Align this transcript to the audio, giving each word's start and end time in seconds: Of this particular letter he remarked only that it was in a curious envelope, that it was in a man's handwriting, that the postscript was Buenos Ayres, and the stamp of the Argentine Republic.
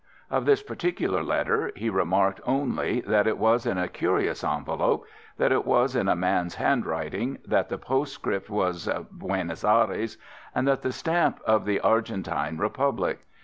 Of 0.31 0.45
this 0.47 0.63
particular 0.63 1.21
letter 1.21 1.71
he 1.75 1.87
remarked 1.87 2.41
only 2.43 3.01
that 3.01 3.27
it 3.27 3.37
was 3.37 3.67
in 3.67 3.77
a 3.77 3.87
curious 3.87 4.43
envelope, 4.43 5.05
that 5.37 5.51
it 5.51 5.63
was 5.63 5.95
in 5.95 6.07
a 6.07 6.15
man's 6.15 6.55
handwriting, 6.55 7.37
that 7.45 7.69
the 7.69 7.77
postscript 7.77 8.49
was 8.49 8.89
Buenos 9.11 9.63
Ayres, 9.63 10.17
and 10.55 10.67
the 10.67 10.91
stamp 10.91 11.39
of 11.45 11.65
the 11.65 11.79
Argentine 11.81 12.57
Republic. 12.57 13.19